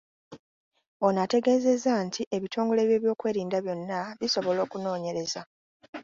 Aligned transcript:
Ono 1.07 1.19
ategeezezza 1.23 1.91
nti 2.05 2.21
ebitongole 2.35 2.81
by’ebyokwerinda 2.89 3.57
byonna 3.65 3.99
bisobola 4.19 4.59
okunoonyereza. 4.65 5.41